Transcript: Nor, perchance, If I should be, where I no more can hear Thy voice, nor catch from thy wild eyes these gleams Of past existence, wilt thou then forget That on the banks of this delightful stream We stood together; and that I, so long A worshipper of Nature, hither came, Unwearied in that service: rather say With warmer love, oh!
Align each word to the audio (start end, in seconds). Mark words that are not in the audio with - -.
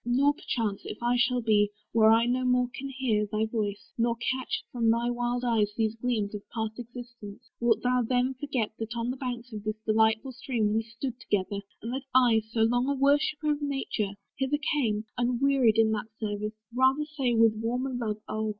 Nor, 0.03 0.33
perchance, 0.33 0.81
If 0.83 0.97
I 1.03 1.15
should 1.15 1.45
be, 1.45 1.69
where 1.91 2.09
I 2.09 2.25
no 2.25 2.43
more 2.43 2.67
can 2.73 2.89
hear 2.89 3.27
Thy 3.31 3.45
voice, 3.45 3.93
nor 3.99 4.15
catch 4.15 4.63
from 4.71 4.89
thy 4.89 5.11
wild 5.11 5.43
eyes 5.45 5.73
these 5.77 5.93
gleams 5.93 6.33
Of 6.33 6.41
past 6.49 6.79
existence, 6.79 7.51
wilt 7.59 7.83
thou 7.83 8.01
then 8.01 8.33
forget 8.33 8.71
That 8.79 8.95
on 8.97 9.11
the 9.11 9.15
banks 9.17 9.53
of 9.53 9.63
this 9.63 9.75
delightful 9.85 10.31
stream 10.31 10.73
We 10.73 10.81
stood 10.81 11.19
together; 11.19 11.59
and 11.83 11.93
that 11.93 12.01
I, 12.15 12.41
so 12.49 12.61
long 12.61 12.89
A 12.89 12.95
worshipper 12.95 13.51
of 13.51 13.61
Nature, 13.61 14.13
hither 14.37 14.57
came, 14.73 15.05
Unwearied 15.19 15.77
in 15.77 15.91
that 15.91 16.07
service: 16.19 16.55
rather 16.73 17.05
say 17.05 17.35
With 17.35 17.53
warmer 17.57 17.93
love, 17.93 18.21
oh! 18.27 18.49